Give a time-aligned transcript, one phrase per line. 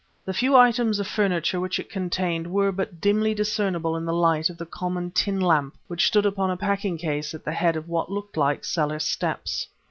[0.25, 4.49] The few items of furniture which it contained were but dimly discernible in the light
[4.49, 7.87] of a common tin lamp which stood upon a packing case at the head of
[7.87, 9.67] what looked like cellar steps.